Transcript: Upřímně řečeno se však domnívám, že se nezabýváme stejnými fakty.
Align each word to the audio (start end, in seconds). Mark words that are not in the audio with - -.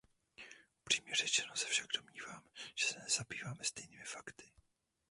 Upřímně 0.81 1.15
řečeno 1.15 1.55
se 1.55 1.65
však 1.67 1.87
domnívám, 1.95 2.43
že 2.75 2.85
se 2.85 2.99
nezabýváme 2.99 3.63
stejnými 3.63 4.03
fakty. 4.05 4.51